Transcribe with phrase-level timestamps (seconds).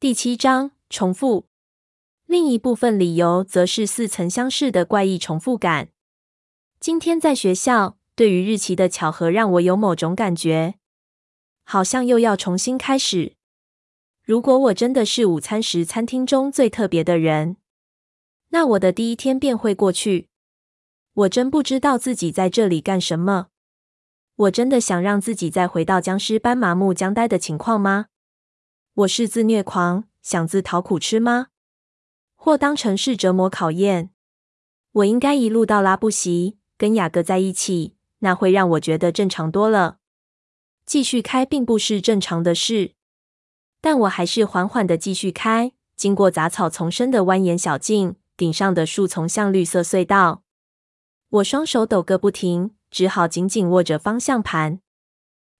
[0.00, 1.46] 第七章重复。
[2.24, 5.90] 另一部分理由则是似曾相识的怪异重复感。
[6.80, 10.76] 今天在学校，对于日期的巧合让我有某种感觉，
[11.64, 13.34] 好像又要重新开始。
[14.24, 17.58] 如果我真的是午餐时餐厅中最特别的人，
[18.48, 20.30] 那我的第一天便会过去。
[21.12, 23.48] 我真不知道自己在这里干什么。
[24.36, 28.06] 我真的想让自己再回到僵尸般麻木僵呆的情况吗？
[29.00, 31.46] 我是自虐狂，想自讨苦吃吗？
[32.34, 34.10] 或当成是折磨考验？
[34.92, 39.98] 我应该一路到拉布席，跟雅各在一起，那会让我觉得正常多了。
[40.84, 42.92] 继续开并不是正常的事，
[43.80, 50.42] 但我还是缓缓的继续开，经过杂草丛生的蜿蜒小径，顶上的树丛像绿色隧道。
[51.30, 54.80] 我双手抖个不停，只好紧紧握着方向盘。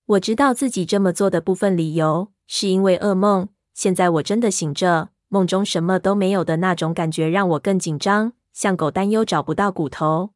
[0.05, 2.33] 我知道自己这么做的部分理由。
[2.53, 3.49] 是因为噩梦。
[3.73, 10.31] 现在我真的醒着，梦中什么都没有的那种感觉让我更紧张，像狗担忧找不到骨头。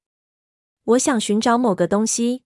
[0.85, 2.45] 我想寻找某个东西，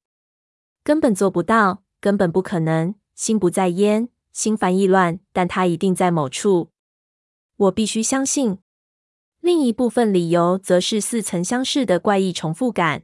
[0.83, 2.95] 根本做不到，根本不可能。
[3.15, 6.71] 心不在焉，心烦意乱，但它一定在某处。
[7.57, 8.61] 我必须相信。
[9.41, 13.03] 另一部分理由则是似曾相识的怪异重复感。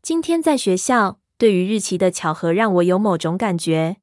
[0.00, 3.98] 今天在学校，对于日期的巧合让我有某种感觉。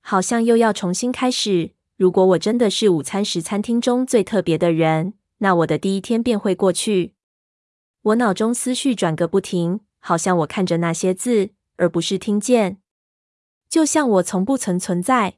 [0.00, 1.72] 好像又要重新开始。
[1.96, 7.14] 如果我真的是午餐时餐厅中最特别的人，那我的第一天便会过去。
[8.02, 12.78] 我脑中思绪转个不停，好像我看着那些字，而不是听见。
[13.68, 15.36] 就像我从不曾存在。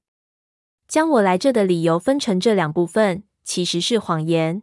[0.86, 4.62] 将我来这的理由分成这两部分，其实是谎言。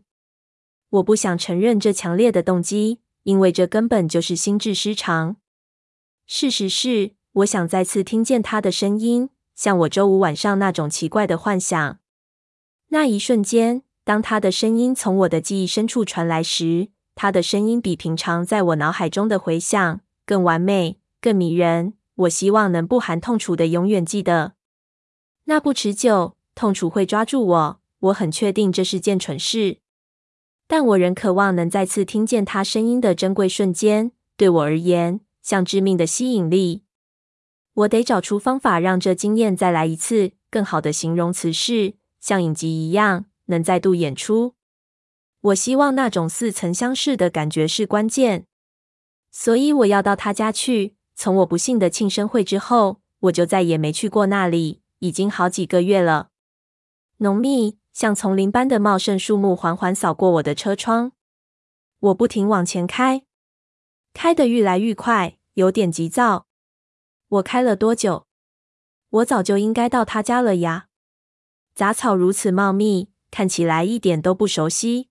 [0.89, 5.35] 我不想承认这强烈的动机，因为这根本就是心智失常。
[6.25, 9.29] 事实是，我想再次听见他的声音。
[9.59, 11.99] 像我周五晚上那种奇怪的幻想，
[12.91, 21.95] 那一瞬间，当他的声音从我的记忆深处传来时，他的声音比平常在我脑海中的回响更完美、更迷人。
[22.15, 24.53] 我希望能不含痛楚的永远记得。
[25.43, 27.81] 那不持久，痛楚会抓住我。
[27.99, 29.79] 我很确定这是件蠢事，
[30.69, 36.83] 但我仍渴望能再次听见他声音的珍贵瞬间，对我而言，像致命的吸引力。
[37.79, 40.31] 我得找出方法让这经验再来一次。
[40.51, 44.55] 更好的形容词是像影集一样，能再度演出。
[45.41, 48.47] 我希望那种似曾相识的感觉是关键，
[49.31, 50.95] 所以我要到他家去。
[51.15, 56.29] 从我不幸的庆生会之后，我就再也没去过那里，已经好几个月了。
[57.17, 61.11] 浓密像丛林般的茂盛树木缓缓扫过我的车窗，
[61.99, 63.23] 我不停往前开，
[64.13, 66.47] 开得愈来愈快，有点急躁。
[67.29, 68.25] 我开了多久？
[69.09, 70.87] 我早就应该到他家了呀。
[71.75, 75.09] 杂草如此茂密，看起来一点都不熟悉。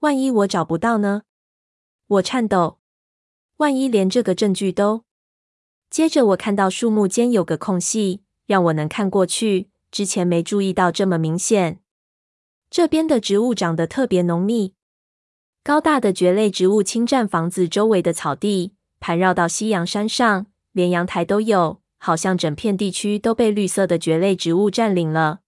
[0.00, 1.22] 万一我找不到呢？
[2.06, 2.78] 我颤抖。
[3.56, 5.04] 万一连这个证据都……
[5.90, 9.70] 接着我看到树木间有个空隙，让我能看过去。
[9.90, 11.80] 之前没注意到这么明显。
[12.68, 14.74] 这边的植物长得特别浓密，
[15.62, 20.46] 高大的蕨类植物侵占房子周围的草地，盘绕到夕阳山上。
[20.74, 25.40] 连阳台都有，好像整片地区都被绿色的蕨类植物占领了。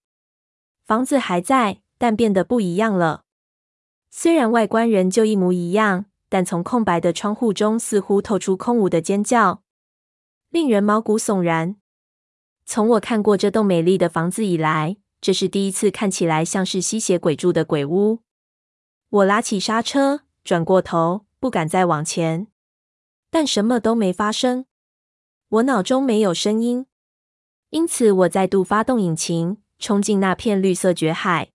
[0.85, 3.25] 房子还在，但变得不一样了。
[4.09, 9.63] 虽然外观仍旧一模一样，但从空白的窗户中似乎透出空无的尖叫，
[10.49, 11.75] 令人毛骨悚然。
[12.65, 18.19] 从我看过这栋美丽的房子以来，这是第一次看起来像是吸血鬼住的鬼屋。
[19.09, 22.47] 我拉起刹车，转过头，不敢再往前，
[23.29, 24.65] 但什么都没发生。
[25.49, 26.87] 我脑中没有声音，
[27.69, 31.51] 因此我再度发动引擎，冲进那片绿色绝海。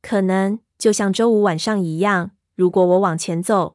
[0.00, 3.74] 可能就像周五晚上一样，如果我往前走，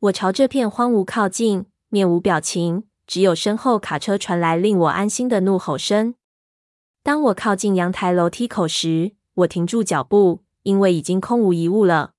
[0.00, 6.16] 我朝这片荒芜靠近，面无表情，只有身后卡车传来令我安心的怒吼声。
[7.04, 12.14] 当我靠近阳台楼梯口时，我停住脚步，因为已经空无一物了，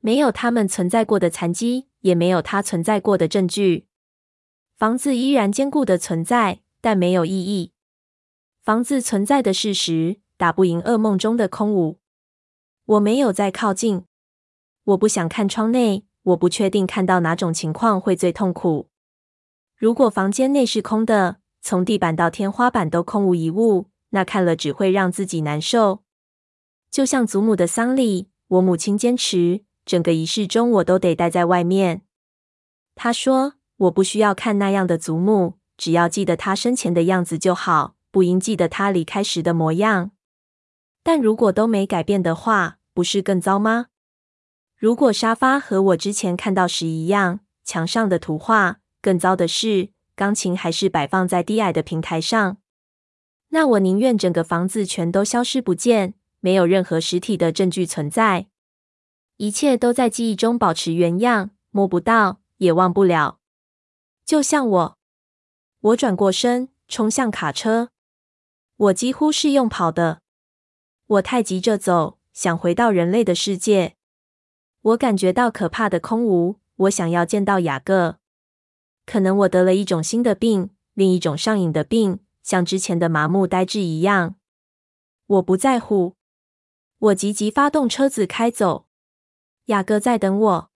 [0.00, 3.86] 没有他们存在过的残迹，也没有他存在过的证据。
[4.78, 7.72] 房子依然坚固的存在，但没有意义。
[8.62, 11.98] 房子存在的事实打不赢噩梦中的空无。
[12.84, 14.04] 我没有再靠近。
[14.84, 16.04] 我不想看窗内。
[16.22, 18.88] 我不确定看到哪种情况会最痛苦。
[19.74, 26.04] 如果房间内是空的，从地板到天花板都空无一物，那看了只会让自己难受。
[26.88, 32.02] 就像祖母的丧礼，我母亲坚持整个仪式中我都得待在外面。
[32.94, 33.57] 她说。
[33.78, 40.10] 我不需要看那样的祖母，只要记得他生前的样子就好，不应记得他离开时的模样。
[41.02, 43.86] 但如果都没改变的话，不是更糟吗？
[44.76, 52.58] 如果沙发和我之前看到时一样，墙上的图画，更糟的是，钢琴还是摆放在低矮的平台上。
[53.50, 58.48] 那我宁愿整个房子全都消失不见，没有任何实体的证据存在，
[59.36, 63.37] 一切都在记忆中保持原样，摸不到，也忘不了。
[64.28, 64.98] 就像我，
[65.80, 67.88] 我转过身，冲向卡车。
[68.76, 70.20] 我几乎是用跑的，
[71.06, 73.96] 我太急着走，想回到人类的世界。
[74.82, 78.18] 我感觉到可怕的空无，我想要见到雅各。
[79.06, 84.34] 可能我得了一种新的病，另一种上瘾的病，像之前的麻木呆滞一样。
[85.24, 86.16] 我不在乎。
[86.98, 88.86] 我急急发动车子开走。
[89.68, 90.70] 雅各在等我。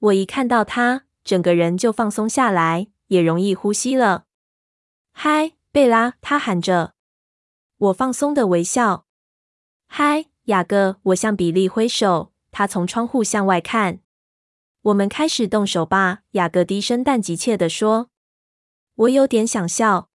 [0.00, 4.26] 我一看到他，整个人就放松下来，也容易呼吸了。
[5.12, 6.94] 嗨，贝拉，他喊着。
[7.78, 9.06] 我放松的微笑。
[9.86, 12.32] 嗨，雅各，我向比利挥手。
[12.50, 14.00] 他从窗户向外看。
[14.82, 18.10] 我们开始动手吧，雅各低声但急切地说。
[18.94, 20.10] 我有点想笑。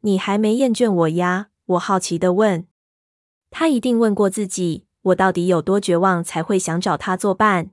[0.00, 1.50] 你还没厌倦我呀？
[1.66, 2.66] 我好奇地问。
[3.50, 7.70] 他一定问过自己，我到底有多绝望才会想找他作伴。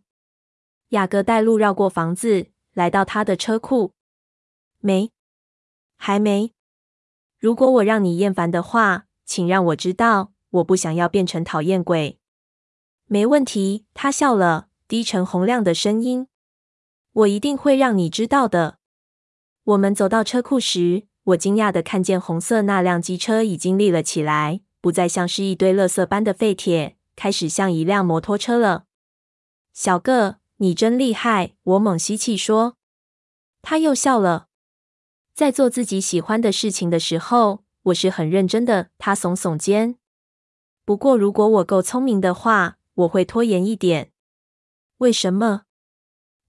[0.90, 3.94] 雅各带路绕过房子，来到他的车库。
[4.80, 5.12] 没，
[5.98, 6.54] 还没。
[7.38, 12.20] 如果我让你厌烦的话，请让我知道，我不想要变成讨厌鬼。
[13.06, 16.28] 没问题，他笑了，低沉洪亮的声音。
[17.12, 18.80] 我一定会让你知道的。
[19.64, 28.86] 我们走到车库时，我惊讶的看见红色那辆机车已经立了起来，不再像是一堆垃圾般的废铁，开始像一辆摩托车了。
[29.72, 31.56] 小个，你真厉害！
[31.64, 32.76] 我猛吸气说。
[33.62, 34.48] 他又笑了。
[35.34, 38.90] 在做自己喜欢的事情的时候，我是很认真的。
[38.98, 39.96] 他耸耸肩。
[40.84, 44.12] 不过，如果我够聪明的话，我会拖延一点。
[44.98, 45.62] 为什么？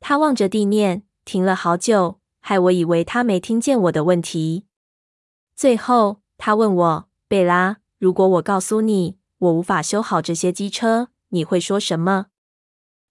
[0.00, 4.66] 他望着地面，停了好久，害我以为他没听见我的问题。
[5.54, 12.26] 最后，他问我：“贝拉，如果我告诉你我无法修好这些机车，你会说什么？”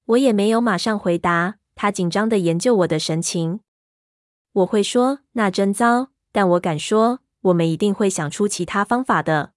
[0.09, 1.57] 我也没有马上回答。
[1.75, 3.59] 他紧张地研究我的神情。
[4.51, 9.53] 我会说：“那真糟。”但我敢说，我们一定会想出其他方法的。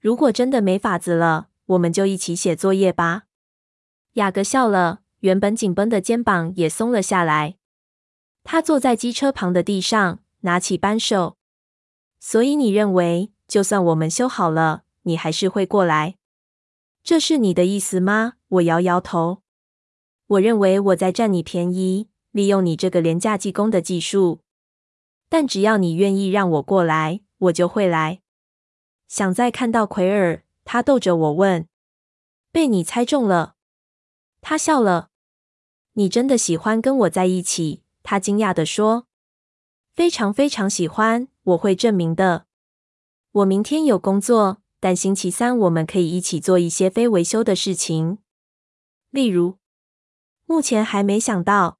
[0.00, 3.24] 如果真的没法子了，我们就一起写作业吧。
[4.14, 7.56] 雅各笑了，原本紧绷的肩膀也松了下来。
[8.44, 11.36] 他坐在机车旁的地上，拿起扳手。
[12.18, 16.16] 所以你认为，就算我们修好了，你还是会过来？
[17.02, 18.34] 这是你的意思吗？
[18.48, 19.42] 我摇摇头。
[20.28, 24.40] 我认为我在占你便宜，利用你这个廉价技工的技术。
[25.28, 28.20] 但只要你愿意让我过来，我就会来。
[29.06, 30.44] 想再看到奎尔。
[30.70, 31.66] 他逗着我问
[32.52, 33.54] ：“被你猜中了。”
[34.42, 35.08] 他笑了。
[35.94, 39.06] “你真的喜欢跟我在一起？”他惊讶地说。
[39.96, 42.44] “非常非常喜欢，我会证明的。
[43.32, 48.18] 我明天有工作，但星期三我们可以一起做一些非维修的事情。
[49.10, 49.56] 例如，
[50.48, 51.78] 目前还没想到。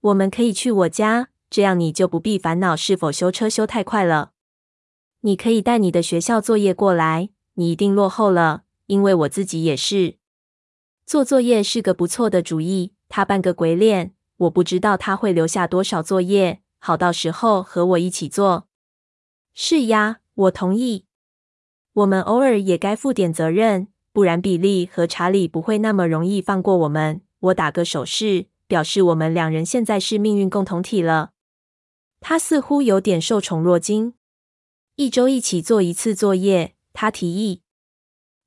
[0.00, 4.32] 我们可以去我家，这样你就不必烦恼是否修车修太快了。
[5.22, 10.18] 你可以带你的学校作业过来。”你一定落后了，因为我自己也是。
[11.04, 12.92] 做作业是个不错的主意。
[13.08, 18.68] 他扮个鬼脸，我不知道他会留下多少作业，好到时候和我一起做。
[19.54, 21.06] 是呀，我同意。
[21.94, 27.22] 我们偶尔也该负点责任，不然比利和查理不会那么容易放过我们。
[27.40, 31.32] 我打个手势，表示我们两人现在是命运共同体了。
[32.20, 34.14] 他似乎有点受宠若惊。
[34.96, 36.74] 一周一起做一次作业。
[36.92, 37.62] 他提议，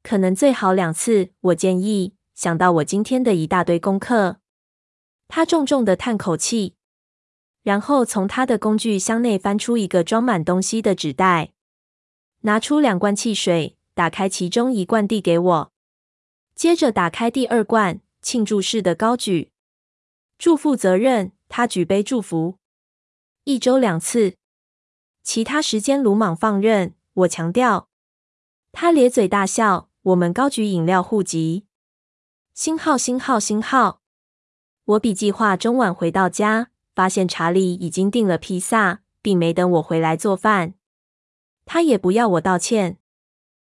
[0.04, 1.30] 可能最好两次。
[1.40, 4.42] 我建议，想到我今天的一大堆功课。
[5.30, 6.76] 他重重的叹口气，
[7.64, 11.54] 然后从他的工具箱内翻出一个装满东西的纸袋，
[12.42, 15.72] 拿出两罐汽水，打开其中一罐递给我，
[16.54, 19.52] 接着打开第二罐，庆祝式的高举，
[20.38, 21.32] 祝负责任。
[21.50, 22.58] 他举杯祝福。
[23.44, 24.36] 一周两次，
[25.22, 26.96] 其他时间鲁莽放任。
[27.14, 27.90] 我强调。
[28.72, 29.90] 他咧嘴大笑。
[30.04, 31.68] 我们高举饮料互击。
[32.56, 34.02] 星号，星号，星号。
[34.86, 40.74] 我比计划中晚回到家，发现查理已经订了披萨，并没等我回来做饭。
[41.66, 42.98] 他也不要我道歉。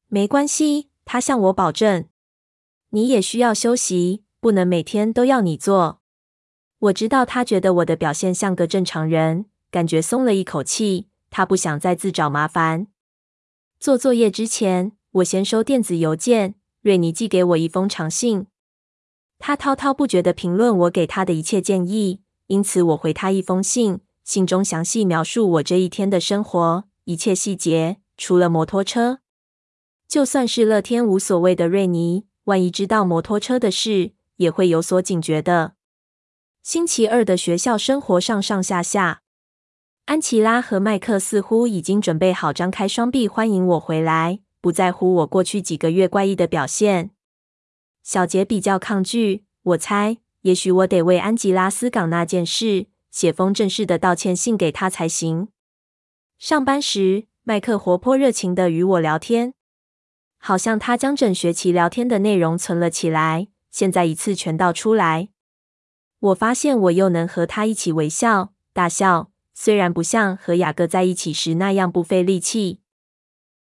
[0.06, 2.08] 没关系，他向我保证。
[2.90, 6.00] 你也需要休息，不能每天都要你做。
[6.78, 11.08] 我知道他觉得我的表现像个正常人，感觉松了一口气。
[11.28, 12.88] 他不想再自找麻烦。
[13.78, 16.56] 做作业之前，我先收电子邮件。
[16.82, 18.46] 瑞尼寄给我一封长信，
[19.38, 29.18] 他滔滔不绝地评论我给他的一切建议，因此我回他一封信，信中详细描述我这一天的生活，一切细节，除了摩托车。
[30.08, 35.74] 就算是乐天无所谓的瑞尼，万一知道摩托车的事，也会有所警觉的。
[36.62, 39.20] 星期二的学校生活上上下下，
[40.06, 44.40] 安琪拉和麦克似乎已经准备好张开双臂欢迎我回来。
[44.62, 47.10] 不在乎我过去几个月怪异的表现，
[48.02, 49.44] 小杰比较抗拒。
[49.62, 55.48] 我猜，也许我得为安吉拉斯港那件事写封正式的道歉信给他才行。
[56.38, 59.52] 上班时，麦克活泼热情的与我聊天，
[60.38, 65.28] 好像他将整学期聊天的内容存了起来，现在一次全倒出来。
[66.18, 72.80] 我发现我又能和他一起微笑、大笑，虽然不像和雅各在一起时那样不费力气。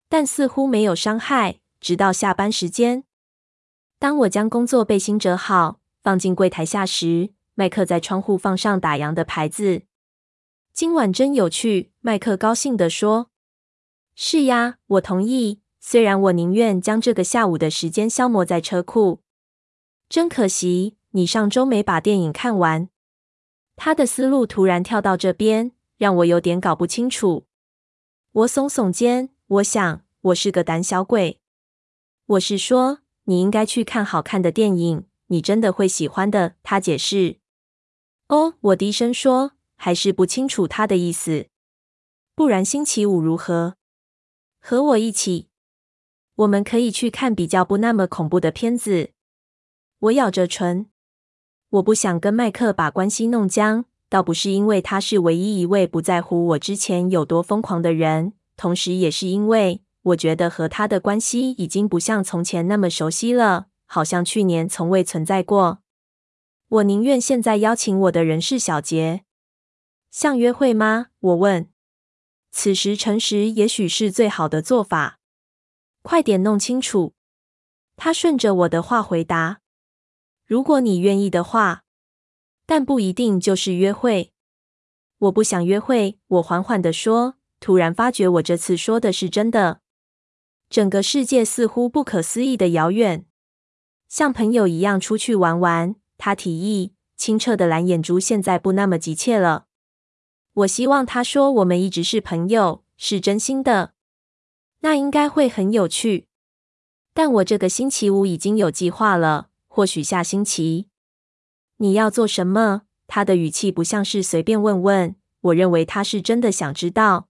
[0.09, 1.59] 但似乎没有伤害。
[1.79, 3.05] 直到下班时间，
[3.99, 9.83] 当我将工作背心折好，放进柜台下时，麦克在窗户放上打烊的牌子。
[10.73, 13.29] 今晚真有趣，麦克高兴地说
[14.13, 15.61] ：“是呀，我同意。
[15.79, 19.21] 虽然我宁愿将这个下午的时间消磨在车库。
[20.09, 22.89] 真可惜，你上周没把电影看完。”
[23.77, 27.45] 他的思路突然跳到这边，让我有点搞不清楚。
[28.31, 29.29] 我耸耸肩。
[29.47, 31.39] 我想，我是个胆小鬼。
[32.25, 36.55] 我是说，你应该去看好看的电影，你真的会喜欢的。
[36.61, 37.39] 他解释。
[38.27, 41.47] 哦，我低声说，还是不清楚他的意思。
[42.35, 43.75] 不然星期五如何？
[44.59, 45.47] 和我一起，
[46.35, 49.13] 我们可以去看比较不那么恐怖的片子。
[49.99, 50.85] 我咬着唇，
[51.71, 58.31] 我不想跟麦克把关系弄僵，倒不是因为他是唯一一位不在乎我之前有多疯狂的人。
[58.55, 65.79] 同时，也是因为我觉得和他的关系已经不像从前那么熟悉了，好像去年从未存在过。
[66.69, 69.25] 我宁愿现在邀请我的人是小杰。
[70.09, 71.07] 像约会吗？
[71.19, 71.69] 我问。
[72.51, 75.19] 此时诚实也许是最好的做法。
[76.01, 77.13] 快点弄清楚。
[77.97, 79.59] 他顺着我的话回答
[80.49, 81.83] ：“如果你愿意的话，
[82.65, 84.33] 但不一定就是约会。”
[85.19, 86.17] 我不想约会。
[86.25, 87.35] 我缓缓地说。
[87.59, 89.81] 突然发觉，我这次说的是真的。
[90.71, 93.27] 整个世界似乎不可思议的遥远，
[94.07, 95.95] 像朋友一样出去玩玩。
[96.17, 99.67] 他提议，清澈的蓝眼珠现在不那么急切了。
[100.53, 103.93] 我希望他说我们一直是朋友，是真心的。
[104.79, 106.27] 那应该会很有趣。
[107.13, 110.89] 但我这个星期五已经有计划了，或许下星期。
[111.77, 112.81] 你要做什么？
[113.07, 117.29] 他的语气不像是随便问问，我认为他是真的想知道。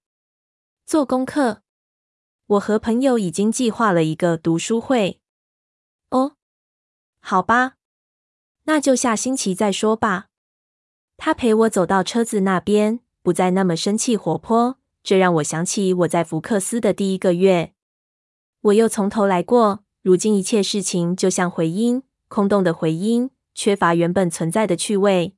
[0.85, 1.61] 做功课，
[2.47, 5.21] 我和朋友已经计划了一个读书会。
[6.09, 6.35] 哦，
[7.21, 7.75] 好吧，
[8.63, 10.29] 那就下星期再说吧。
[11.15, 17.73] 他陪我走到车子那边，不再那么生气活泼，这让我想起我在福克斯的第一个月。
[18.61, 25.35] 我又从头来过，如今一切事情就像回音，空洞的回音，缺乏原本存在的趣味。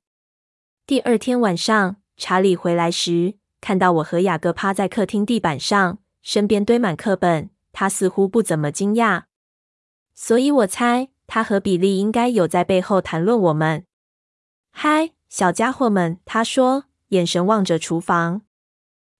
[0.85, 9.23] 第二天晚上，查理回来时，看到我和雅各趴在客厅地板上，身边堆满课本，他似乎不怎么惊讶。
[10.13, 13.85] 所以我猜他和比利应该有在背后谈论我们。
[14.71, 18.41] 嗨，小家伙们，他说，眼神望着厨房。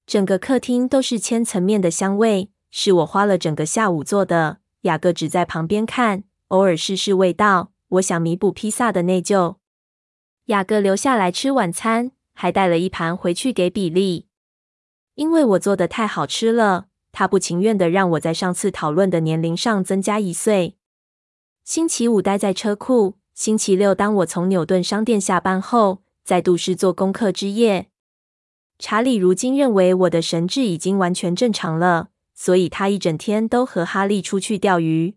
[0.06, 4.58] 整个客厅都是千层面的香味，是我花了整个下午做的。
[4.82, 7.72] 雅各只在旁边看，偶尔试试味道。
[7.92, 9.56] 我想弥补披萨的内疚。
[10.46, 14.28] 雅各留下来吃晚餐，还带了一盘回去给比利。
[15.16, 20.76] 因为我做的太好吃了，他不情愿的让我在上次讨论的年龄上增加一岁。
[21.64, 27.88] 星期五待在车库，星期六当我从纽顿商店下班后，再度是做功课之夜。
[28.80, 35.16] 查理如今认为我的神智已经完全正常了，所以他一整天都和哈利出去钓鱼。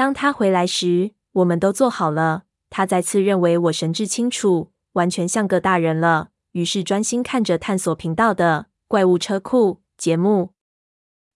[0.00, 2.44] 当他回来时，我们都做好了。
[2.70, 8.68] 他再次认为我神志清楚，完全像个大人了，于是专心看着探索频道的。
[8.88, 10.54] 怪物车库节目，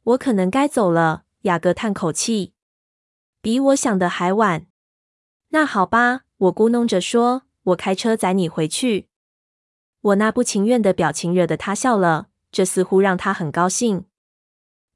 [0.04, 1.24] 我可能该走了。
[1.42, 2.54] 雅各叹口气，
[3.42, 4.64] 比我想的还晚。
[5.50, 9.08] 那好吧，我咕哝着说：“我开车载你回去。”
[10.00, 14.06] 我那不情愿的表情惹得他笑了，这似乎让他很高兴。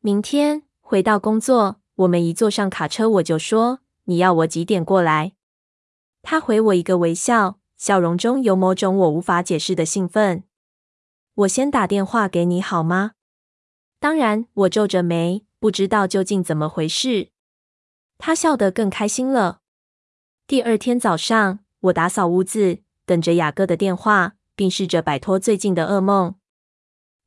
[0.00, 5.33] 明天回到工作，我们一坐上卡车，我就说：“你要我几点过来？”
[6.23, 10.45] 他回我一个微笑，笑容中有某种我无法解释的兴奋。
[11.35, 13.12] 我先打电话给你好吗？
[13.99, 17.31] 当然，我皱着眉，不知道究竟怎么回事。
[18.17, 19.61] 他笑得更开心了。
[20.47, 26.37] 第二天早上，我打扫屋子，等着雅各的电话，并试着摆脱最近的噩梦。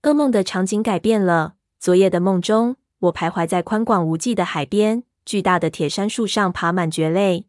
[0.03, 1.55] 噩梦的场景改变了。
[1.79, 7.47] 昨夜的梦中，我徘徊在宽广无际的海边，巨大的铁杉树上爬满蕨类，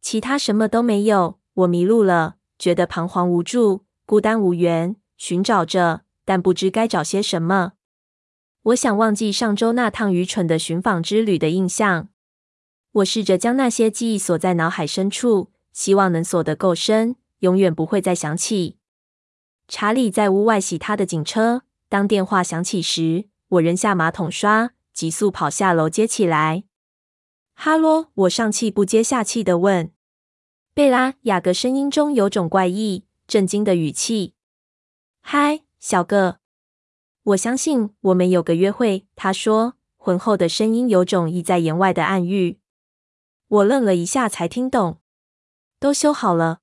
[0.00, 1.38] 其他什么都没有。
[1.54, 7.74] 我迷路了，觉得彷徨无助，孤单无援，寻找着，但不知该找些什么。
[8.64, 12.08] 我想忘记上周那趟愚蠢的寻访之旅的印象。
[12.90, 18.78] 我试着将那些记忆锁在脑海深处，希望能锁得够深，永远不会再想起。
[19.68, 21.62] 查理在屋外洗他的警车。
[21.88, 26.64] 当电话响起时，我扔下马桶刷，急速跑下楼接起来。
[27.54, 29.92] 哈喽，我上气不接下气的问。
[30.74, 34.34] 贝拉，雅各声音中有种怪异、震惊的语气。
[35.22, 36.40] 嗨，小个，
[37.22, 39.06] 我相信我们有个约会。
[39.16, 42.60] 他说，浑厚的声音有种意在言外的暗喻。
[43.48, 45.00] 我愣了一下，才听懂。
[45.78, 46.60] 都修好了。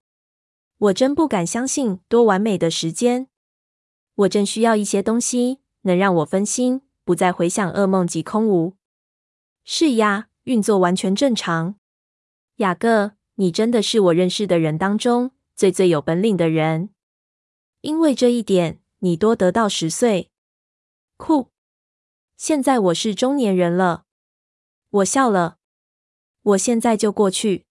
[0.78, 3.30] 我真不敢相信，多完美的时间。
[4.16, 8.76] 我正需要一些东西，能让我分心，不再回想噩梦及空无。
[9.64, 11.76] 是呀，运作完全正常。
[12.58, 16.90] 雅各，你真的是我认识的人当中最最有本领的人。
[17.82, 20.30] 因为这一点，你多得到十岁。
[21.18, 21.50] 酷！
[22.36, 24.04] 现在我是中年人了。
[24.90, 25.58] 我笑了。
[26.42, 27.66] 我现在就过去。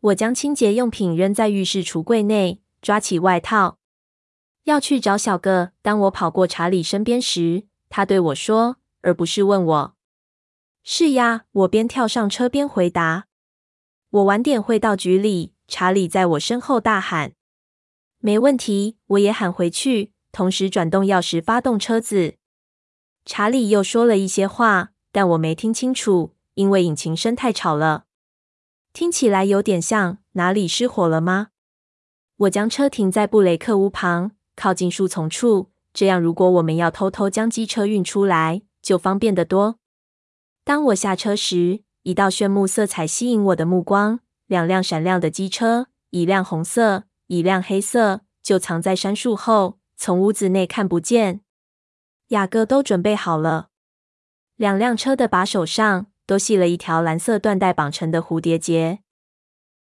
[0.00, 3.78] 我将清洁用品扔在浴室橱柜内，抓起外套，
[4.64, 5.72] 要去找小个。
[5.82, 9.96] 当我跑过查理身边时，他对我说，而不是问我
[10.82, 13.26] ：“是呀。”我边跳上车边回答
[14.10, 17.32] ：“我晚点会到局里。”查理在我身后大喊
[18.20, 22.36] ：“没问题！”我也喊回去，同时转动钥匙发动车子。
[23.24, 26.34] 查理又说了一些话，但我没听清楚。
[26.54, 28.04] 因为引擎声太吵了，
[28.92, 31.48] 听起来有点像哪里失火了吗？
[32.36, 39.78] 我将车停在布雷克屋旁，靠近树丛处，这样如果我们要偷偷将机车运出来，就方便得多。
[40.64, 51.40] 当我下车时，一道炫目色彩吸引我的目光，两辆闪亮的机车，一辆红色，一辆黑色，就藏在杉树后，从屋子内看不见。
[52.28, 53.68] 雅各都准备好了，
[54.56, 56.06] 两辆车的把手上。
[56.24, 59.00] 都系了一条蓝色缎带绑成的蝴蝶结。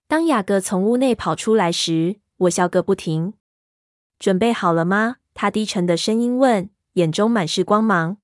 [0.08, 3.36] 当雅各从屋内跑出来时，我笑个不停。
[4.22, 5.16] 准备好了吗？
[5.34, 8.18] 他低沉的声音问，眼中满是光芒。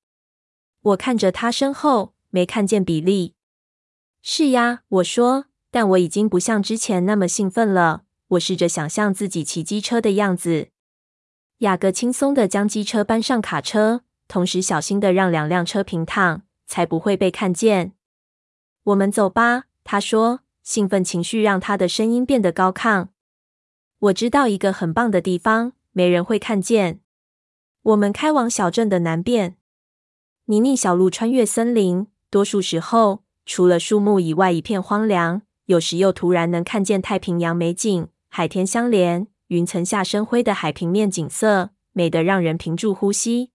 [0.79, 3.33] 我看着他身后，没看见比利。
[4.21, 8.03] 是呀，我说，但我已经不像之前那么兴奋了。
[8.27, 10.67] 我试着想象自己骑机车的样子。
[11.59, 17.93] 雅各轻松的将机车搬上卡车，同时小心的让两辆车平躺，才不会被看见。
[18.83, 23.07] 我们走吧，他说，兴奋情绪让他的声音变得高亢。
[23.97, 26.99] 我知道一个很棒的地方，没人会看见。
[27.81, 29.57] 我们开往小镇的南边，
[30.45, 43.49] 泥泞小路穿越森林，多数时候除了树木以外一片荒凉，有时又突然能看见太平洋美景，海天相连，云层下深灰的海平面景色，美得让人屏住呼吸。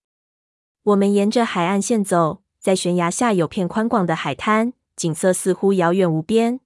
[0.83, 4.73] 我们沿着海岸线走，在悬崖下有片宽广的海滩。
[4.97, 6.59] 景色似乎遥远无边。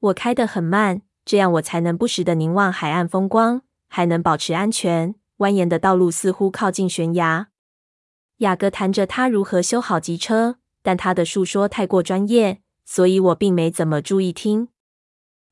[0.00, 5.14] 我开得很慢，这样我才能不时地凝望海岸风光，还能保持安全。
[5.38, 7.48] 蜿蜒的道路似乎靠近悬崖。
[8.38, 14.68] 雅各谈着他如何修好机车，但他的述说太过专业，所以我并没怎么注意听。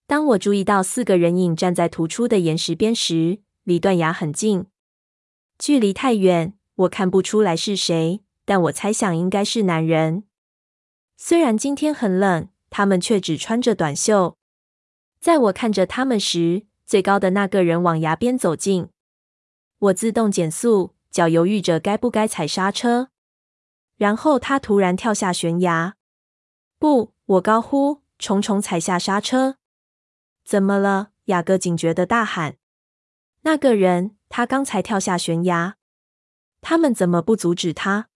[0.07, 4.66] 当我注意到四个人影站在突出的岩石边时，离断崖很近，
[5.59, 10.24] 距离太远，我看不出来是谁，但我猜想应该是男人。
[11.16, 14.37] 虽然今天很冷，他们却只穿着短袖。
[15.20, 18.88] 在我看着他们时，最高的那个人往崖边走近。
[19.79, 23.11] 我自动减速，脚犹豫着该不该踩刹车。
[23.98, 25.96] 然后他突然跳下悬崖。
[26.79, 27.12] 不！
[27.27, 29.57] 我高呼，重重踩下刹车。
[30.46, 31.11] 怎么了？
[31.27, 32.57] 雅各警觉地大喊。
[33.42, 35.77] 那个人，他刚才跳下悬崖。
[36.62, 38.09] 他们怎么不阻止他？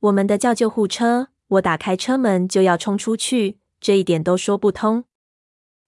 [0.00, 1.28] 我们的叫救护车。
[1.46, 5.04] 我打开车门就要冲出去，这一点都说不通。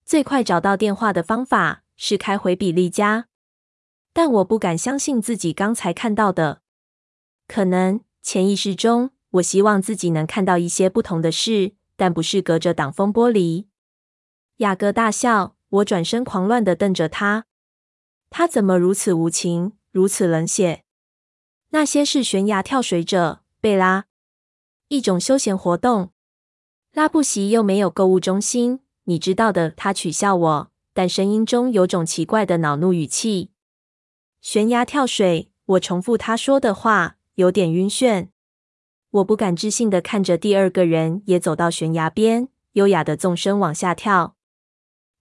[0.05, 3.28] 最快找到电话的方法是开回比利家，
[4.12, 6.62] 但我不敢相信自己刚才看到的。
[7.48, 13.66] 可能潜意识中，我希望自己能看到一些不同的事，但不是隔着挡风玻璃。
[14.59, 17.46] 雅各大笑，我转身狂乱的瞪着他。
[18.30, 20.85] 他怎么如此无情，如此冷血？
[21.70, 24.06] 那些是悬崖跳水者，贝拉。
[24.88, 26.12] 一种休闲活动。
[26.92, 29.70] 拉布席又没有购物中心，你知道的。
[29.70, 33.50] 他取笑我，但声音中有种奇怪的恼怒语气。
[34.40, 38.28] 悬崖跳水，我重复他说的话，有点晕眩。
[39.11, 44.37] 我不敢置信的看着第二个人也走到悬崖边，优雅的纵身往下跳。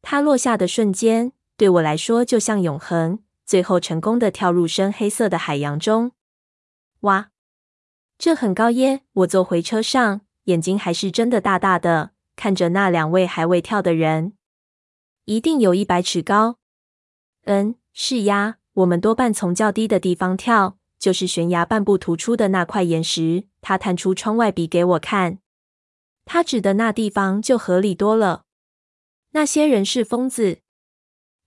[0.02, 3.20] 他落下的瞬间，对我来说就像永恒。
[3.46, 6.14] 最后成功的跳入深黑色的海洋中。
[7.02, 7.32] 哇，
[8.18, 9.02] 这很高耶！
[9.12, 14.32] 我坐回车上，眼睛还是睁得大大的，看着那两位还未跳的人，
[15.26, 16.58] 一定有一百尺高。
[17.44, 18.58] 嗯，是呀。
[18.76, 23.48] 我们多半从较低的地方跳，就是悬崖半部突出的那块岩石。
[23.62, 25.40] 他探出窗外比给我看，
[26.26, 28.44] 他指的那地方就合理多了。
[29.32, 30.60] 那些人是疯子，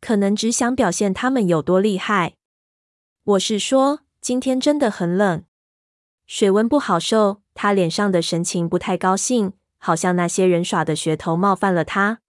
[0.00, 2.36] 可能只想表现他们有多厉害。
[3.24, 5.44] 我是说，今天真的很冷，
[6.26, 7.42] 水温不好受。
[7.52, 12.20] 他脸上的神情不太高兴，好像那些人耍的噱头冒犯了他，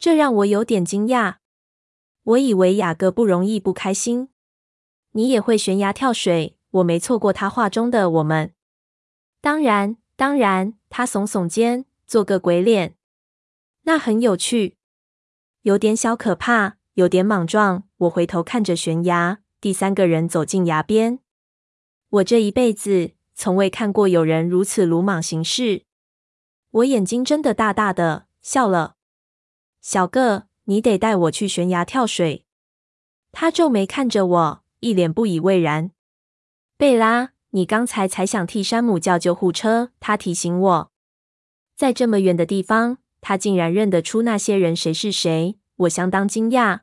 [0.00, 1.36] 这让我有点惊讶。
[2.22, 4.30] 我以为雅各不容易不开心。
[5.12, 6.56] 你也会悬崖跳水？
[6.70, 8.54] 我没错过他话中的我们。
[9.42, 10.74] 当然，当然。
[10.88, 12.96] 他耸耸肩，做个鬼脸。
[13.82, 14.76] 那很有趣，
[15.62, 17.84] 有点小可怕，有点莽撞。
[17.98, 21.20] 我回头看着悬崖，第三个人走进崖边。
[22.08, 25.84] 我这一辈子从未看过有人如此鲁莽行事。
[26.70, 28.96] 我眼睛睁得大大的，笑了。
[29.80, 30.48] 小个。
[30.64, 32.46] 你得带我去悬崖跳水。
[33.32, 35.90] 他皱眉看着我，一脸不以为然。
[36.76, 40.92] 贝拉，你刚才才想替山姆叫救护车，他提醒我。
[41.74, 46.82] 在这么远的地方，他竟然认得出那些人谁是谁，我相当惊讶。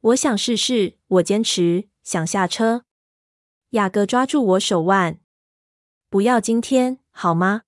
[0.00, 2.84] 我想试试，我坚持想下车。
[3.70, 5.20] 雅各抓住我手腕，
[6.10, 7.62] 不要今天，好吗？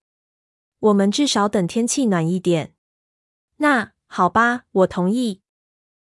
[0.80, 2.74] 我们至少等天气暖一点。
[3.56, 3.92] 那。
[4.14, 5.40] 好吧，我同意。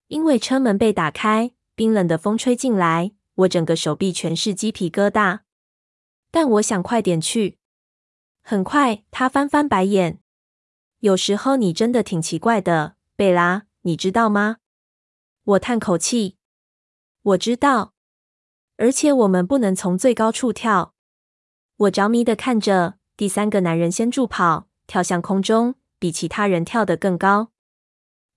[0.08, 5.42] 因为车门被打开，冰冷的风吹进来，我整个手臂全是鸡皮疙瘩。
[6.32, 7.60] 但我想快点去。
[8.42, 10.20] 很快，他翻翻白眼。
[11.02, 14.58] 有时候你真的挺奇怪的，贝拉，你知道吗？
[15.44, 16.38] 我叹口气。
[17.22, 17.94] 我知道，
[18.78, 20.96] 而且我们不能从最高处跳。
[21.78, 27.52] 我着迷的看着第三个男人先助跑，跳向空中，比其他人跳得更高。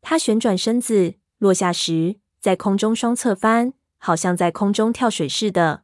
[0.09, 5.83] 他旋转身子，落下时在空中双侧翻，好像在空中跳水似的。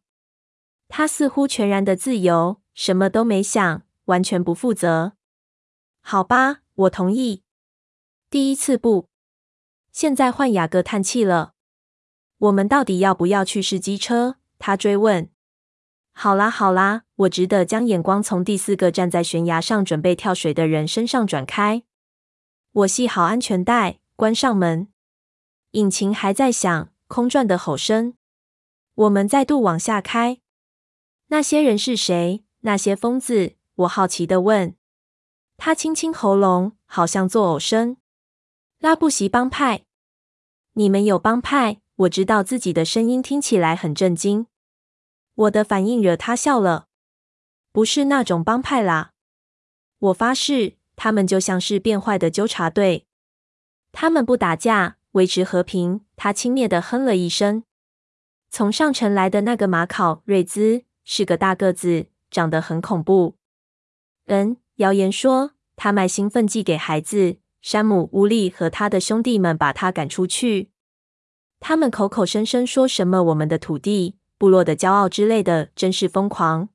[0.86, 5.14] 他似乎全然的自由，什么都没想，完全不负责。
[6.02, 7.42] 好吧，我同意。
[8.30, 9.08] 第一次不。
[9.90, 11.54] 现在换雅各叹气了。
[12.38, 14.36] 我们到底要不要去试机车？
[14.60, 15.28] 他追问。
[16.12, 21.82] 好啦好啦，我只得将眼光从第四个站在悬崖上准备跳水的人身上转开。
[22.70, 23.98] 我系好安全带。
[24.14, 24.92] 关上门，
[25.72, 28.14] 引擎还在响，空转的吼声。
[28.94, 30.40] 我们再度往下开。
[31.28, 32.44] 那些人是谁？
[32.60, 33.56] 那些疯子？
[33.74, 34.76] 我好奇的问。
[35.56, 37.96] 他清清喉咙，好像作呕声。
[38.78, 39.84] 拉布席帮派？
[40.74, 41.80] 你们有帮派？
[41.96, 44.46] 我知道自己的声音听起来很震惊。
[45.34, 46.88] 我的反应惹他笑了。
[47.72, 49.12] 不是那种帮派啦。
[49.98, 53.06] 我发誓，他们就像是变坏的纠察队。
[53.92, 56.00] 他们不打架，维持和平。
[56.16, 57.62] 他轻蔑地哼了一声。
[58.50, 63.36] 从上城来的那个马考瑞兹是个大个子，长得很恐怖。
[64.26, 67.38] 嗯，谣言说他卖兴奋剂给孩子。
[67.60, 70.70] 山姆乌利和他的兄弟们把他赶出去。
[71.60, 76.70] 他们口口声声说什么“我们的土地，部落的骄傲”之类的，真是疯狂。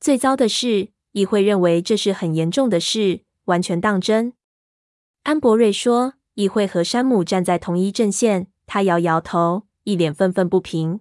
[0.00, 4.32] 最糟的是，议会认为这是很严重的事，完全当真。
[5.22, 6.14] 安博瑞说。
[6.34, 11.00] 议会和山姆站在同一阵线，他摇摇头，一脸愤愤不平。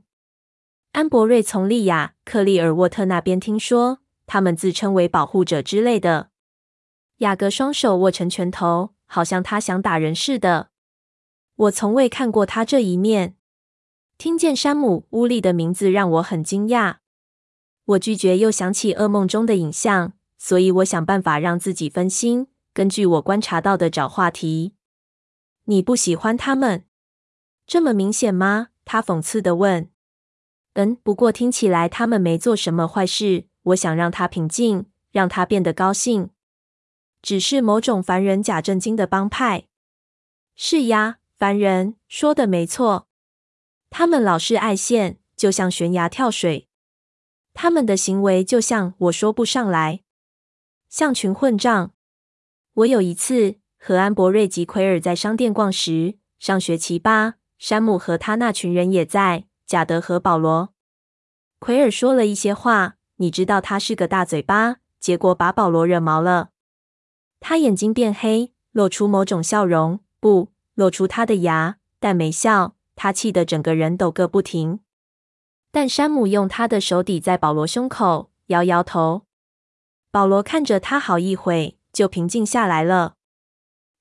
[0.91, 6.31] 安博瑞从利亚克利尔沃特那边听说，他们自称为保护者之类的。
[7.19, 10.69] 雅各双手握成拳头，好像他想打人似的。
[11.55, 13.35] 我从未看过他这一面。
[14.17, 16.97] 听见山姆乌利的名字让我很惊讶。
[17.85, 24.73] 我拒绝又想起噩梦中的影像，所以我想办法让自己分心，根据我观察到的找话题。
[25.71, 26.83] 你不喜欢他们？
[27.65, 28.71] 这么明显吗？
[28.83, 29.89] 他讽刺地问。
[30.73, 33.47] 嗯，不过听起来他们没做什么坏事。
[33.61, 36.31] 我想让他平静，让他变得高兴。
[37.21, 39.69] 只是某种烦人假正经的帮派。
[40.57, 43.07] 是呀，烦人，说的没错。
[43.89, 46.67] 他们老是爱现，就像悬崖跳水。
[47.53, 50.01] 他们的行为就像我说不上来。
[50.89, 51.93] 像群混账。
[52.73, 59.45] 我有一次和安博瑞及奎尔在商店逛时，上学期吧，山姆和他那群人也在。
[59.65, 60.73] 贾德和保罗，
[61.57, 66.49] 奎尔说了一些话，你知道他是个大嘴巴，结果把保罗惹毛了。
[67.39, 72.75] 他眼睛变黑，露出某种笑容，不，露出他的牙，但没笑。
[72.95, 74.81] 他气得整个人抖个不停。
[75.71, 79.23] 但山姆用他的手抵在保罗胸口，摇摇头。
[80.11, 83.15] 保罗看着他好一会，就平静下来了。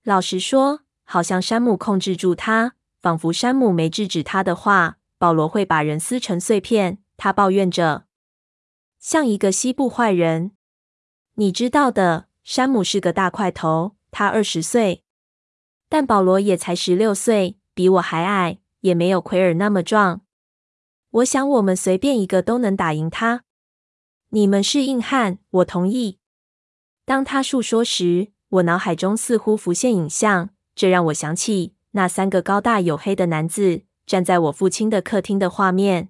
[0.04, 6.98] 老实说，好像山姆控制住他，仿佛山姆没制止他的话，保罗会把人撕成碎片。
[7.18, 8.06] 他抱怨着，
[8.98, 10.52] 像一个西部坏人。
[11.34, 15.04] 你知道的，山姆是个大块头，他二十岁，
[15.90, 20.22] 但保罗也才十六岁，比我还矮，也没有奎尔那么壮。
[21.10, 23.44] 我想，我们随便一个都能打赢他。
[24.30, 26.18] 你们是硬汉，我同意。
[27.04, 36.08] 当他述说时，我脑海中似乎浮现影像，这让我想起那三个高大黝黑的男子站在我父亲的客厅的画面。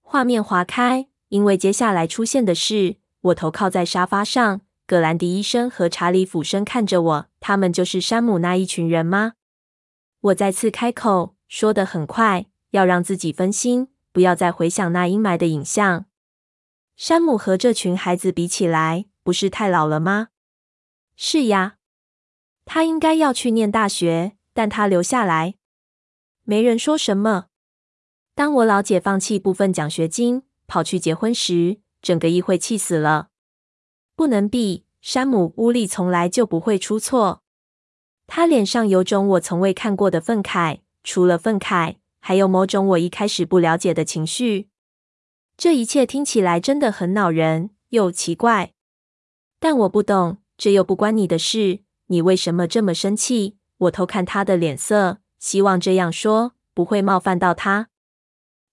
[0.00, 7.26] 画面划开，因为接下来出现的是我头靠在沙发上，葛兰迪医生和查理俯身看着我。
[7.38, 9.34] 他们就是山姆那一群人吗？
[10.20, 13.88] 我再次开口，说的很快，要让自己分心。
[14.12, 16.04] 不要再回想那阴霾的影像。
[16.96, 20.28] 山姆和这群孩子比起来，不是太老了吗？
[21.24, 21.76] 是呀，
[22.64, 25.54] 他应该要去念大学，但他留下来。
[26.42, 27.46] 没人说什么。
[28.34, 33.28] 当我老姐放弃部分奖学金，跑去结婚时，整个议会气死了。
[34.16, 37.44] 不能比，山姆乌利从来就不会出错。
[38.26, 41.98] 他脸上有种我从未看过的愤慨，除了愤慨。
[42.18, 44.68] 还有某种我一开始不了解的情绪，
[45.56, 48.72] 这一切听起来真的很恼人又奇怪，
[49.60, 51.80] 但我不懂，这又不关你的事。
[52.06, 53.56] 你为什么这么生气？
[53.78, 57.88] 我偷看他的脸色，希望这样说不会冒犯到他。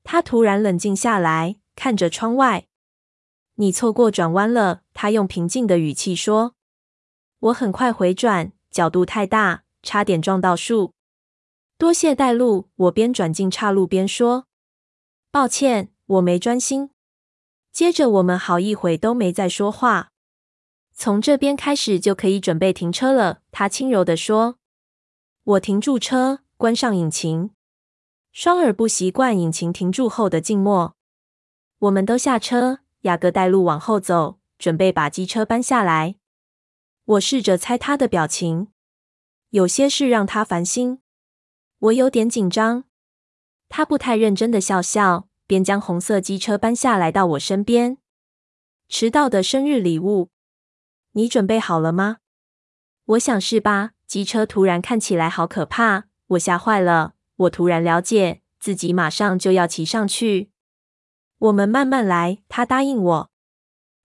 [0.03, 2.67] 他突然冷静下来，看着窗外。
[3.55, 6.53] 你错过转弯了，他用平静的语气说。
[7.39, 10.93] 我很快回转，角度太大，差点撞到树。
[11.79, 14.45] 多谢带路，我边转进岔路边说
[15.33, 16.91] ：“抱歉，我没专心。”
[17.73, 20.11] 接着我们好一会都没再说话。
[21.01, 24.57] 从这边开始就可以准备停车了，他轻柔地说。
[25.45, 27.51] 我停住车，关上引擎，
[28.33, 30.97] 双耳不习惯引擎停住后的静默。
[31.77, 36.17] 我们都下车，雅各带路往后走，准备把机车搬下来。
[37.05, 38.67] 我试着猜他的表情，
[39.51, 40.99] 有些事让他烦心。
[41.79, 42.83] 我有点紧张，
[43.69, 47.99] 他不太认真的笑笑，便将红色机车搬下来到我身边。
[48.89, 50.27] 迟到的生日礼物，
[51.13, 52.17] 你准备好了吗？
[53.05, 53.91] 我想是吧。
[54.05, 57.13] 机车突然看起来好可怕，我吓坏了。
[57.35, 60.49] 我突然了解自己马上就要骑上去。
[61.37, 63.31] 我们慢慢来，他答应我。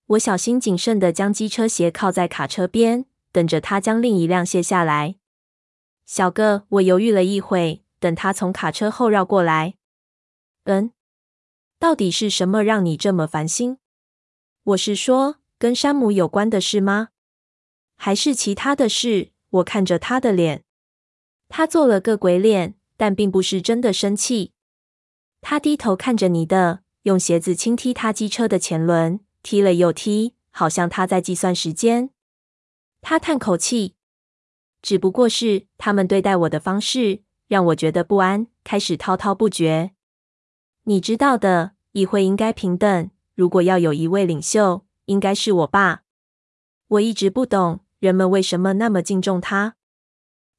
[0.09, 5.17] 我小心谨慎地将机车斜靠在卡车边，等着他将另一辆卸下来。
[6.05, 9.77] 小个，我犹豫了一会，等他从卡车后绕过来。
[10.65, 10.93] 嗯，
[11.79, 13.79] 到底是什么让你这么烦心？
[14.65, 17.09] 我是说，跟山姆有关的事吗？
[17.97, 19.31] 还是其他的事？
[19.51, 20.65] 我看着他的脸，
[21.49, 24.53] 他做了个鬼脸，但并不是真的生气。
[25.41, 32.11] 他低头看着你的，用鞋子轻踢他机车的前轮，踢了又踢，好像他在计算时间。
[33.01, 33.95] 他叹口气。
[34.83, 39.93] 只不过是他们对待我的方式让我觉得不安，开始滔滔不绝。
[40.83, 43.11] 你知道的，议会应该平等。
[43.35, 46.03] 如果要有一位领袖，应该是我爸。
[46.89, 49.77] 我一直不懂人们为什么那么敬重他，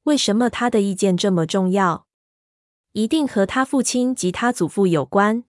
[0.04, 2.06] 为什么他的意见这么重要？
[2.92, 5.44] 一定和他父亲及他祖父有关。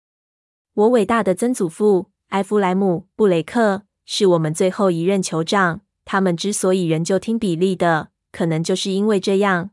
[0.74, 5.82] 我伟大的曾祖父埃弗莱姆·布雷克是我们最后一任酋长。
[6.06, 8.10] 他们之所以仍旧听比利的。
[8.32, 9.70] 可能就是因为这样，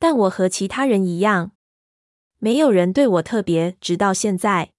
[0.00, 1.52] 但我和其他人一样，
[2.38, 4.72] 没有人对我特别，直到现在。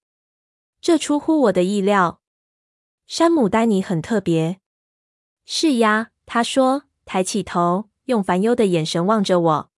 [0.82, 2.21] 这出乎我的意料。
[3.14, 4.62] 山姆·丹尼很特别。
[5.46, 9.72] 是呀，他说，抬起头，用烦忧的眼神望着我。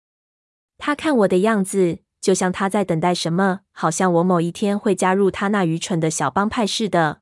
[0.78, 7.22] 他看我的样子，就像他在等待什么，好像我某一天会加入他那愚蠢的小帮派似的。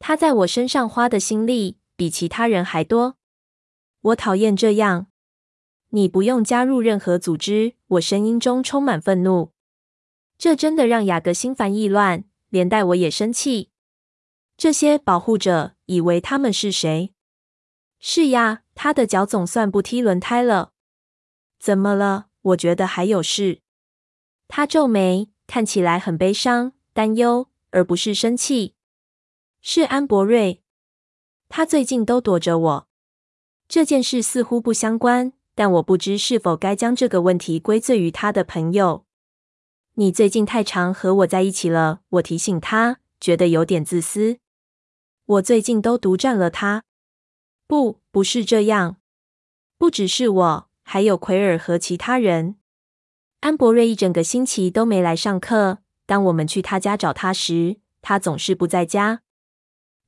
[0.00, 3.16] 他在我身上花的心力比其他人还多。
[4.00, 5.06] 我讨厌这样。
[5.90, 7.74] 你不用加入任何组织。
[7.86, 9.52] 我声音中充满愤怒。
[10.36, 13.68] 这真的让雅各心烦意乱，连带我也生气。
[14.62, 17.12] 这些保护者以为他们是谁？
[17.98, 20.70] 是呀，他的脚总算不踢轮胎了。
[21.58, 22.26] 怎么了？
[22.42, 23.60] 我觉得还有事。
[24.46, 28.76] 他皱眉，看起来很悲伤、担忧，而不是生气。
[29.60, 30.62] 是安博瑞，
[31.48, 32.88] 他最近都躲着我。
[33.66, 39.06] 这件事似乎不相关，但我不知是否该将这个问题归罪于他的朋友。
[39.94, 44.38] 你最近太常和我在一起了，我提醒他，觉得有点自私。
[45.32, 46.84] 我最近都独占了他。
[47.66, 48.96] 不，不是这样。
[49.78, 52.56] 不只是我，还有奎尔和其他人。
[53.40, 55.78] 安博瑞一整个星期都没来上课。
[56.04, 59.22] 当我们去他家找他时，他总是不在家。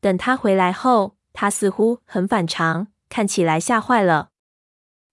[0.00, 4.30] 等他回来后，他似乎很反常，看起来吓坏了。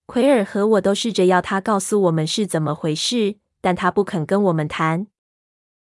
[0.04, 5.06] 奎尔和我都试着要他告诉我们是怎么回事，但他不肯跟我们谈。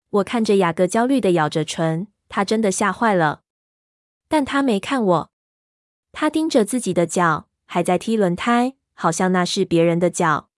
[0.09, 3.43] 我看着雅各焦虑的咬着唇，他真的吓坏了。
[4.27, 5.31] 但他没看我。
[6.11, 10.49] 他盯着自己的脚，还在踢轮胎，好像那是别人的脚。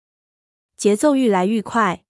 [0.76, 2.04] 节奏愈来愈快。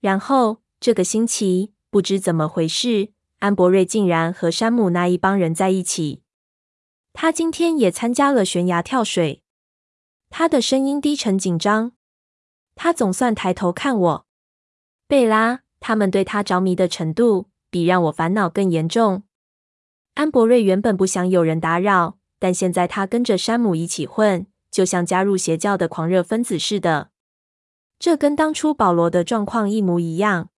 [0.00, 6.22] 然后这个星期，不知怎么回事，安博瑞竟然和山姆那一帮人在一起。
[7.12, 9.42] 他今天也参加了悬崖跳水。
[10.28, 11.92] 他的声音低沉紧张。
[12.74, 14.26] 他总算抬头看我。
[15.06, 19.22] 贝拉，他们对他着迷的程度，比让我烦恼更严重。
[20.16, 22.18] 安博瑞原本不想有人打扰。
[22.38, 27.10] 但现在他跟着山姆一起混，就像加入邪教的狂热分子似的。
[27.98, 30.50] 这跟当初保罗的状况一模一样。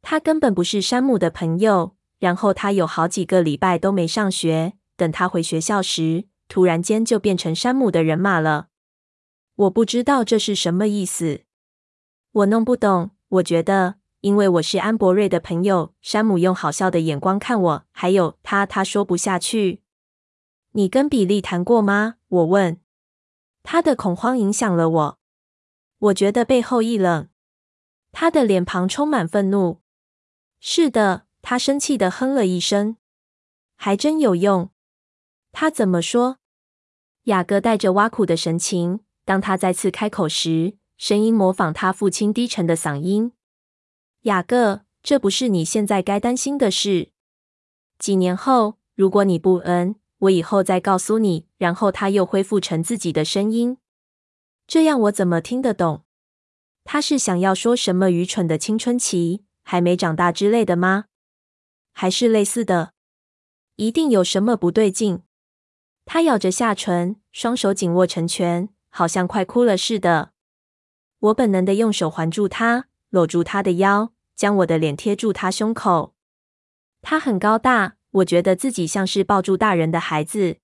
[0.00, 4.74] 他根本不是山姆的朋友，然后他有好几个礼拜都没上学。
[4.96, 8.68] 等他回学校时，突然间就变成山姆的人马了。
[9.56, 11.42] 我不知道这是什么意思，
[12.30, 13.10] 我弄不懂。
[13.28, 19.82] 我觉得，因为我是安博瑞的朋友，山姆用好笑的眼光看我，还有他，他说不下去。
[20.74, 22.14] 你跟比利谈过吗？
[22.28, 22.78] 我问。
[23.64, 25.18] 他的恐慌影响了我。
[25.98, 27.30] 我觉得背后一冷。
[28.12, 29.80] 他的脸庞充满愤怒。
[30.60, 32.96] 是的，他生气的哼了一声。
[33.74, 34.70] 还真有用。
[35.50, 36.38] 他怎么说？
[37.24, 39.00] 雅各带着挖苦的神情。
[39.24, 43.32] 当他再次开口时，声音模仿他父亲低沉的嗓音。
[44.22, 47.10] 雅各，这不是你现在该担心的事。
[47.98, 49.96] 几年后，如果你不嗯。
[50.22, 51.48] 我以后再告诉你。
[51.58, 53.78] 然后他又恢复成自己的声音，
[54.68, 56.04] 这样我怎么听得懂？
[56.84, 61.06] 他是想要说什么愚蠢的青春期还没长大之类的吗？
[61.92, 62.92] 还是类似的？
[63.76, 65.22] 一定有什么不对劲。
[66.04, 70.32] 他咬着下唇，双手紧握成拳，好像快哭了似的。
[71.18, 76.14] 我本能的用手环住他，搂住他的腰，将我的脸贴住他胸口。
[77.00, 77.96] 他很高大。
[78.16, 80.58] 我觉得自己像是抱住大人的孩子。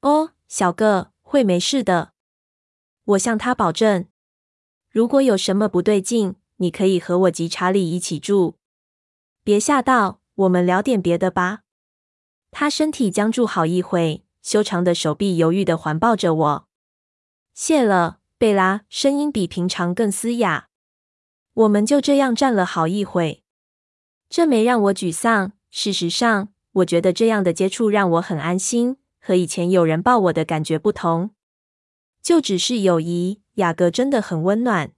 [0.00, 2.10] 哦，小个，会没事的。
[3.04, 4.06] 我向他保证。
[4.90, 8.56] 如果有什么不对劲，你可以和我及查理一起住。
[9.44, 11.60] 别吓到，我们聊点别的吧。
[12.50, 16.68] 他身体僵住好一会，修长的手臂犹豫的环抱着我。
[17.54, 20.65] 谢了，贝拉，声音比平常更嘶哑。
[21.56, 23.42] 我们就这样站了好一会。
[24.30, 25.52] 这没让我沮丧。
[25.70, 26.48] 事实上。
[26.76, 31.30] 我觉得这样的接触让我很安心，和以前有人抱我的感觉不同。
[32.20, 34.92] 就只是友谊，雅各真的很温暖。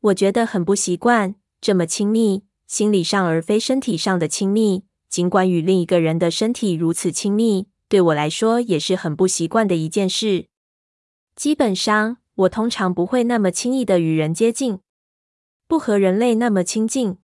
[0.00, 4.84] 我觉得很不习惯这么亲密，心理上而非身体上的亲密。
[5.08, 10.48] 尽管与另一个人的身体如此亲密，对我来说也是很不习惯的一件事。
[11.34, 14.80] 基本上，我通常不会那么轻易的与人接近，
[15.70, 17.18] 不和人类那么亲近。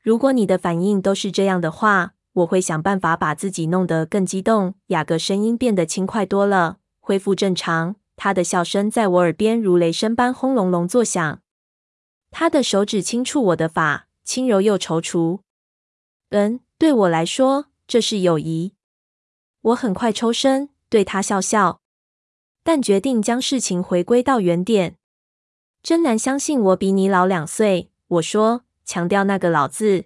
[0.00, 4.76] 如果你的反应都是这样的话，我会想办法把自己弄得更激动。
[4.86, 7.96] 雅各声音变得轻快多了，恢复正常。
[8.16, 11.42] 他的笑声在我耳边如雷声般轰隆隆作响。
[12.30, 15.40] 他的手指轻触我的发，轻柔又踌躇。
[16.30, 18.72] 嗯，对我来说，这是友谊。
[19.60, 21.82] 我很快抽身，对他笑笑，
[22.64, 24.96] 但决定将事情回归到原点。
[25.88, 30.04] 真难相信我比你老两岁，我说，强调那个“老”字。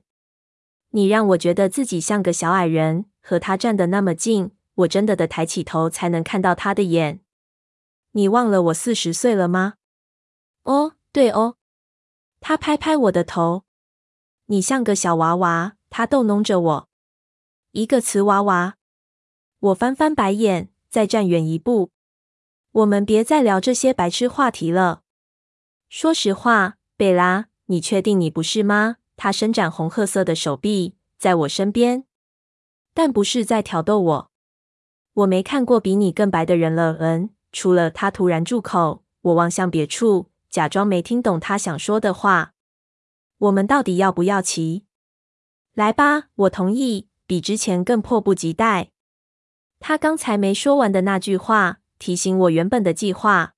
[0.91, 7.19] 你让我觉得自己像个小矮人，和他站得那么近，我真的得抬起头才能看到他的眼。
[8.13, 9.75] 你忘了我四十岁了吗？
[10.63, 11.57] 哦，对哦。
[12.39, 13.65] 他拍拍我的头。
[14.47, 15.75] 你像个小娃娃。
[15.91, 16.89] 他逗弄着我。
[17.73, 18.77] 一个瓷娃娃。
[19.59, 21.91] 我翻翻白眼，再站远一步。
[22.71, 25.02] 我们别再聊这些白痴话题了。
[25.95, 28.97] 说实话，贝拉，你确定你不是吗？
[29.15, 32.05] 他伸展红褐色的手臂，在我身边，
[32.95, 34.31] 但不是在挑逗我。
[35.13, 36.97] 我没看过比你更白的人了。
[36.99, 42.55] 嗯，除了他突然住口，我望向别处，假装没听懂他想说的话。
[43.37, 44.87] 我们到底要不要骑？
[45.75, 48.93] 来吧，我同意，比之前更迫不及待。
[49.79, 53.52] 他刚才没说完的那句话，提醒我原本的计划。